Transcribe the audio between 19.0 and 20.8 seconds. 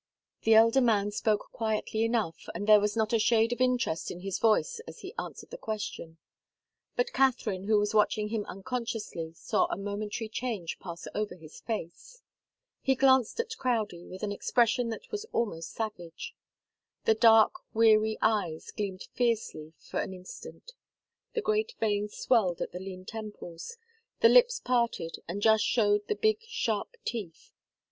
fiercely for an instant,